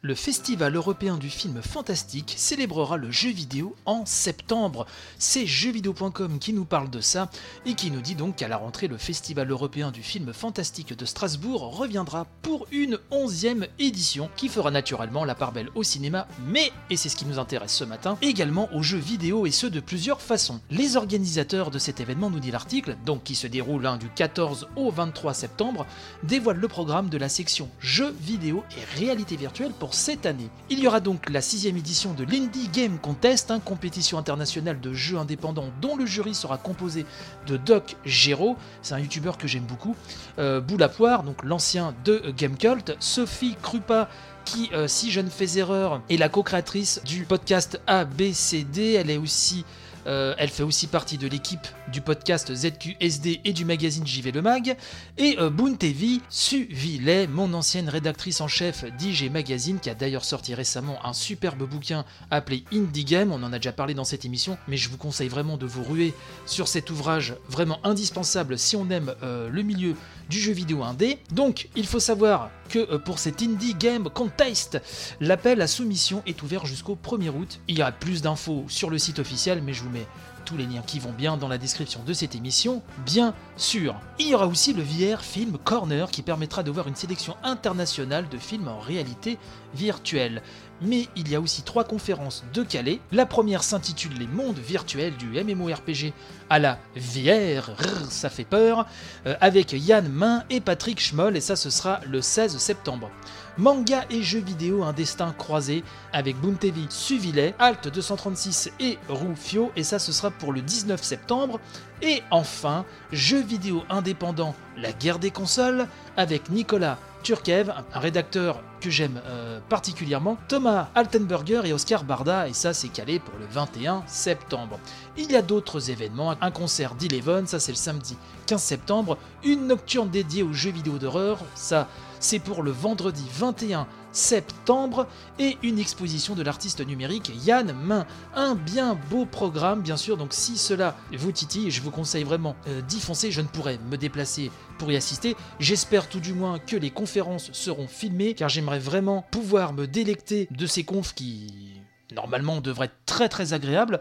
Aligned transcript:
Le 0.00 0.14
Festival 0.14 0.76
européen 0.76 1.16
du 1.16 1.28
film 1.28 1.60
fantastique 1.60 2.34
célébrera 2.36 2.96
le 2.96 3.10
jeu 3.10 3.30
vidéo 3.30 3.74
en 3.84 4.06
septembre. 4.06 4.86
C'est 5.18 5.44
jeuxvideo.com 5.44 6.38
qui 6.38 6.52
nous 6.52 6.64
parle 6.64 6.88
de 6.88 7.00
ça 7.00 7.28
et 7.66 7.74
qui 7.74 7.90
nous 7.90 8.00
dit 8.00 8.14
donc 8.14 8.36
qu'à 8.36 8.46
la 8.46 8.58
rentrée, 8.58 8.86
le 8.86 8.96
Festival 8.96 9.50
européen 9.50 9.90
du 9.90 10.04
film 10.04 10.32
fantastique 10.32 10.96
de 10.96 11.04
Strasbourg 11.04 11.76
reviendra 11.76 12.28
pour 12.42 12.68
une 12.70 13.00
onzième 13.10 13.66
édition 13.80 14.30
qui 14.36 14.46
fera 14.48 14.70
naturellement 14.70 15.24
la 15.24 15.34
part 15.34 15.50
belle 15.50 15.70
au 15.74 15.82
cinéma, 15.82 16.28
mais, 16.46 16.70
et 16.90 16.96
c'est 16.96 17.08
ce 17.08 17.16
qui 17.16 17.26
nous 17.26 17.40
intéresse 17.40 17.74
ce 17.74 17.82
matin, 17.82 18.18
également 18.22 18.68
aux 18.72 18.84
jeux 18.84 18.98
vidéo 18.98 19.46
et 19.46 19.50
ce 19.50 19.66
de 19.66 19.80
plusieurs 19.80 20.22
façons. 20.22 20.60
Les 20.70 20.96
organisateurs 20.96 21.72
de 21.72 21.80
cet 21.80 21.98
événement, 21.98 22.30
nous 22.30 22.38
dit 22.38 22.52
l'article, 22.52 22.96
donc 23.04 23.24
qui 23.24 23.34
se 23.34 23.48
déroule 23.48 23.84
hein, 23.84 23.96
du 23.96 24.08
14 24.10 24.68
au 24.76 24.92
23 24.92 25.34
septembre, 25.34 25.86
dévoilent 26.22 26.60
le 26.60 26.68
programme 26.68 27.08
de 27.08 27.18
la 27.18 27.28
section 27.28 27.68
jeux 27.80 28.14
vidéo 28.20 28.62
et 28.78 29.00
réalité 29.00 29.34
virtuelle 29.34 29.72
pour 29.72 29.87
cette 29.94 30.26
année. 30.26 30.48
Il 30.70 30.78
y 30.78 30.86
aura 30.86 31.00
donc 31.00 31.30
la 31.30 31.40
sixième 31.40 31.76
édition 31.76 32.12
de 32.12 32.24
l'Indie 32.24 32.68
Game 32.68 32.98
Contest, 32.98 33.50
une 33.50 33.60
compétition 33.60 34.18
internationale 34.18 34.80
de 34.80 34.92
jeux 34.92 35.18
indépendants 35.18 35.70
dont 35.80 35.96
le 35.96 36.06
jury 36.06 36.34
sera 36.34 36.58
composé 36.58 37.06
de 37.46 37.56
Doc 37.56 37.96
Gero, 38.04 38.56
c'est 38.82 38.94
un 38.94 38.98
youtubeur 38.98 39.38
que 39.38 39.48
j'aime 39.48 39.64
beaucoup, 39.64 39.96
euh, 40.38 40.60
Boulapoire, 40.60 41.22
donc 41.22 41.44
l'ancien 41.44 41.94
de 42.04 42.32
Game 42.36 42.56
Cult, 42.56 42.96
Sophie 43.00 43.56
Krupa, 43.62 44.08
qui, 44.44 44.70
euh, 44.72 44.88
si 44.88 45.10
je 45.10 45.20
ne 45.20 45.28
fais 45.28 45.58
erreur, 45.58 46.00
est 46.08 46.16
la 46.16 46.28
co-créatrice 46.28 47.02
du 47.04 47.24
podcast 47.24 47.80
ABCD. 47.86 48.94
Elle 48.94 49.10
est 49.10 49.18
aussi 49.18 49.64
euh, 50.08 50.34
elle 50.38 50.48
fait 50.48 50.62
aussi 50.62 50.86
partie 50.86 51.18
de 51.18 51.28
l'équipe 51.28 51.66
du 51.92 52.00
podcast 52.00 52.54
ZQSD 52.54 53.40
et 53.44 53.52
du 53.52 53.64
magazine 53.64 54.06
JV 54.06 54.32
Le 54.32 54.42
Mag. 54.42 54.76
Et 55.18 55.36
euh, 55.38 55.50
Boontevi 55.50 56.22
Suvillet, 56.30 57.26
mon 57.26 57.52
ancienne 57.52 57.88
rédactrice 57.88 58.40
en 58.40 58.48
chef 58.48 58.84
d'IG 58.96 59.30
Magazine, 59.30 59.78
qui 59.78 59.90
a 59.90 59.94
d'ailleurs 59.94 60.24
sorti 60.24 60.54
récemment 60.54 61.04
un 61.04 61.12
superbe 61.12 61.68
bouquin 61.68 62.04
appelé 62.30 62.64
Indie 62.72 63.04
Game. 63.04 63.32
On 63.32 63.42
en 63.42 63.52
a 63.52 63.58
déjà 63.58 63.72
parlé 63.72 63.94
dans 63.94 64.04
cette 64.04 64.24
émission, 64.24 64.56
mais 64.66 64.76
je 64.78 64.88
vous 64.88 64.96
conseille 64.96 65.28
vraiment 65.28 65.56
de 65.56 65.66
vous 65.66 65.84
ruer 65.84 66.14
sur 66.46 66.68
cet 66.68 66.90
ouvrage 66.90 67.34
vraiment 67.48 67.78
indispensable 67.84 68.58
si 68.58 68.76
on 68.76 68.88
aime 68.90 69.14
euh, 69.22 69.50
le 69.50 69.62
milieu 69.62 69.94
du 70.30 70.40
jeu 70.40 70.52
vidéo 70.52 70.82
indé. 70.82 71.18
Donc, 71.32 71.68
il 71.76 71.86
faut 71.86 72.00
savoir 72.00 72.50
que 72.68 72.78
euh, 72.78 72.98
pour 72.98 73.18
cet 73.18 73.42
Indie 73.42 73.74
Game 73.74 74.08
Contest, 74.10 74.80
l'appel 75.20 75.60
à 75.60 75.66
soumission 75.66 76.22
est 76.26 76.42
ouvert 76.42 76.66
jusqu'au 76.66 76.96
1er 76.96 77.30
août. 77.30 77.60
Il 77.68 77.78
y 77.78 77.82
a 77.82 77.90
plus 77.90 78.22
d'infos 78.22 78.64
sur 78.68 78.90
le 78.90 78.98
site 78.98 79.18
officiel, 79.18 79.62
mais 79.62 79.72
je 79.72 79.82
vous 79.82 79.90
mets 79.90 80.06
tous 80.48 80.56
les 80.56 80.64
liens 80.64 80.82
qui 80.86 80.98
vont 80.98 81.12
bien 81.12 81.36
dans 81.36 81.46
la 81.46 81.58
description 81.58 82.02
de 82.06 82.12
cette 82.14 82.34
émission, 82.34 82.82
bien 83.04 83.34
sûr. 83.58 84.00
Il 84.18 84.28
y 84.28 84.34
aura 84.34 84.46
aussi 84.46 84.72
le 84.72 84.82
VR 84.82 85.20
Film 85.20 85.58
Corner 85.62 86.10
qui 86.10 86.22
permettra 86.22 86.62
de 86.62 86.70
voir 86.70 86.88
une 86.88 86.96
sélection 86.96 87.36
internationale 87.42 88.30
de 88.30 88.38
films 88.38 88.68
en 88.68 88.78
réalité 88.78 89.36
virtuelle. 89.74 90.40
Mais 90.80 91.06
il 91.16 91.28
y 91.28 91.34
a 91.34 91.40
aussi 91.40 91.62
trois 91.62 91.84
conférences 91.84 92.44
de 92.54 92.62
Calais. 92.62 93.00
La 93.12 93.26
première 93.26 93.62
s'intitule 93.62 94.14
Les 94.18 94.26
mondes 94.26 94.58
virtuels 94.58 95.16
du 95.16 95.26
MMORPG 95.26 96.14
à 96.48 96.58
la 96.58 96.78
VR, 96.96 97.72
ça 98.08 98.30
fait 98.30 98.44
peur, 98.44 98.86
euh, 99.26 99.34
avec 99.40 99.72
Yann 99.72 100.08
Main 100.08 100.44
et 100.48 100.60
Patrick 100.60 101.00
Schmoll, 101.00 101.36
et 101.36 101.40
ça 101.40 101.56
ce 101.56 101.68
sera 101.68 102.00
le 102.06 102.22
16 102.22 102.56
septembre. 102.56 103.10
Manga 103.58 104.04
et 104.08 104.22
jeux 104.22 104.38
vidéo, 104.40 104.84
un 104.84 104.92
destin 104.92 105.34
croisé 105.36 105.82
avec 106.12 106.36
Boontevi, 106.40 106.86
Suvillet, 106.90 107.56
Alt 107.58 107.88
236 107.88 108.70
et 108.78 108.98
Rufio, 109.08 109.72
et 109.74 109.82
ça 109.82 109.98
ce 109.98 110.12
sera 110.12 110.30
pour 110.38 110.52
le 110.52 110.60
19 110.60 111.02
septembre. 111.02 111.60
Et 112.02 112.22
enfin, 112.30 112.84
jeux 113.12 113.42
vidéo 113.42 113.84
indépendant, 113.90 114.54
la 114.76 114.92
guerre 114.92 115.18
des 115.18 115.30
consoles, 115.30 115.86
avec 116.16 116.50
Nicolas 116.50 116.98
Turkev, 117.22 117.72
un 117.92 117.98
rédacteur 117.98 118.62
que 118.80 118.90
j'aime 118.90 119.20
euh, 119.26 119.60
particulièrement, 119.68 120.36
Thomas 120.48 120.88
Altenberger 120.94 121.62
et 121.64 121.72
Oscar 121.72 122.04
Barda, 122.04 122.48
et 122.48 122.52
ça 122.52 122.72
c'est 122.72 122.88
calé 122.88 123.18
pour 123.18 123.34
le 123.38 123.46
21 123.46 124.04
septembre. 124.06 124.78
Il 125.16 125.30
y 125.30 125.36
a 125.36 125.42
d'autres 125.42 125.90
événements, 125.90 126.34
un 126.40 126.50
concert 126.50 126.94
d'Eleven, 126.94 127.46
ça 127.46 127.60
c'est 127.60 127.72
le 127.72 127.76
samedi 127.76 128.16
15 128.46 128.62
septembre, 128.62 129.18
une 129.44 129.66
nocturne 129.66 130.10
dédiée 130.10 130.42
aux 130.42 130.52
jeux 130.52 130.70
vidéo 130.70 130.98
d'horreur, 130.98 131.38
ça 131.54 131.88
c'est 132.20 132.38
pour 132.38 132.62
le 132.62 132.70
vendredi 132.70 133.24
21 133.38 133.86
septembre 134.12 135.06
et 135.38 135.58
une 135.62 135.78
exposition 135.78 136.34
de 136.34 136.42
l'artiste 136.42 136.84
numérique 136.84 137.30
Yann 137.44 137.72
Main. 137.72 138.06
Un 138.34 138.54
bien 138.54 138.98
beau 139.10 139.26
programme, 139.26 139.82
bien 139.82 139.96
sûr, 139.96 140.16
donc 140.16 140.32
si 140.32 140.56
cela 140.56 140.96
vous 141.16 141.32
titille, 141.32 141.70
je 141.70 141.82
vous 141.82 141.90
conseille 141.90 142.24
vraiment 142.24 142.56
euh, 142.66 142.80
d'y 142.80 143.00
foncer. 143.00 143.30
Je 143.30 143.40
ne 143.40 143.46
pourrais 143.46 143.78
me 143.90 143.96
déplacer 143.96 144.50
pour 144.78 144.90
y 144.90 144.96
assister. 144.96 145.36
J'espère 145.60 146.08
tout 146.08 146.20
du 146.20 146.32
moins 146.32 146.58
que 146.58 146.76
les 146.76 146.90
conférences 146.90 147.50
seront 147.52 147.86
filmées, 147.86 148.34
car 148.34 148.48
j'aimerais 148.68 148.78
vraiment 148.80 149.24
pouvoir 149.30 149.72
me 149.72 149.86
délecter 149.86 150.46
de 150.50 150.66
ces 150.66 150.84
confs 150.84 151.14
qui 151.14 151.72
normalement 152.14 152.60
devraient 152.60 152.86
être 152.86 153.04
très 153.06 153.30
très 153.30 153.54
agréables 153.54 154.00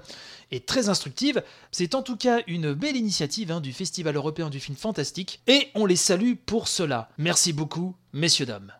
et 0.51 0.59
très 0.59 0.89
instructives. 0.89 1.41
C'est 1.72 1.95
en 1.95 2.01
tout 2.01 2.17
cas 2.17 2.39
une 2.47 2.73
belle 2.73 2.97
initiative 2.97 3.51
hein, 3.51 3.61
du 3.61 3.72
Festival 3.72 4.17
européen 4.17 4.50
du 4.50 4.59
film 4.59 4.77
fantastique 4.77 5.41
et 5.47 5.69
on 5.73 5.85
les 5.85 5.95
salue 5.95 6.33
pour 6.45 6.67
cela. 6.67 7.07
Merci 7.17 7.53
beaucoup, 7.53 7.95
messieurs 8.11 8.45
dames. 8.45 8.73